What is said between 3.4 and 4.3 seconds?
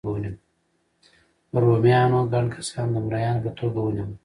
په توګه ونیول.